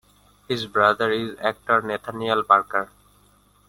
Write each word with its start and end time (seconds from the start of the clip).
His 0.47 0.65
brother 0.65 1.11
is 1.11 1.37
actor 1.41 1.79
Nathaniel 1.83 2.41
Parker. 2.41 2.89